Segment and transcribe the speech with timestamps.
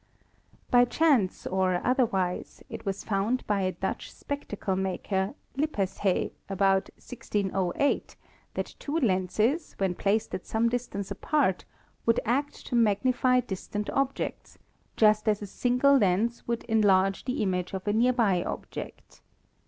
[0.71, 6.89] By chance or otherwise it was found by a Dutch spec tacle maker, Lippershey, about
[6.97, 8.15] 1608,
[8.55, 11.65] that two lenses when placed at some distance apart
[12.07, 14.57] would act to magnify distant objects,
[14.97, 19.21] just as a single lens would enlarge the image of a near by object.